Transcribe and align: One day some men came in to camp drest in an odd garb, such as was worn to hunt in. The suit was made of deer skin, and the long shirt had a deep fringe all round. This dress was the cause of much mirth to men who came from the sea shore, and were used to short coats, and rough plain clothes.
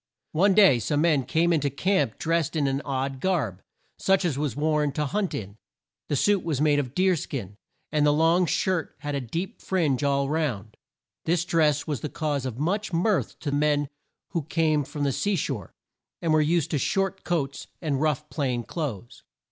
One 0.31 0.55
day 0.55 0.79
some 0.79 1.01
men 1.01 1.25
came 1.25 1.53
in 1.53 1.59
to 1.61 1.69
camp 1.69 2.17
drest 2.17 2.55
in 2.55 2.65
an 2.65 2.81
odd 2.83 3.19
garb, 3.21 3.61
such 3.99 4.25
as 4.25 4.35
was 4.35 4.55
worn 4.55 4.91
to 4.93 5.05
hunt 5.05 5.35
in. 5.35 5.57
The 6.09 6.15
suit 6.15 6.43
was 6.43 6.59
made 6.59 6.79
of 6.79 6.95
deer 6.95 7.15
skin, 7.15 7.55
and 7.91 8.03
the 8.03 8.11
long 8.11 8.47
shirt 8.47 8.95
had 9.01 9.13
a 9.13 9.21
deep 9.21 9.61
fringe 9.61 10.03
all 10.03 10.27
round. 10.27 10.75
This 11.25 11.45
dress 11.45 11.85
was 11.85 12.01
the 12.01 12.09
cause 12.09 12.47
of 12.47 12.57
much 12.57 12.91
mirth 12.91 13.37
to 13.41 13.51
men 13.51 13.89
who 14.29 14.41
came 14.41 14.83
from 14.85 15.03
the 15.03 15.11
sea 15.11 15.35
shore, 15.35 15.71
and 16.19 16.33
were 16.33 16.41
used 16.41 16.71
to 16.71 16.79
short 16.79 17.23
coats, 17.23 17.67
and 17.79 18.01
rough 18.01 18.27
plain 18.31 18.63
clothes. 18.63 19.21